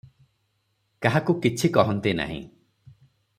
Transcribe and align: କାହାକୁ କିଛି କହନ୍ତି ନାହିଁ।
କାହାକୁ 1.07 1.35
କିଛି 1.43 1.71
କହନ୍ତି 1.77 2.15
ନାହିଁ। 2.21 2.41